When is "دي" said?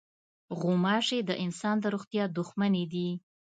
2.93-3.09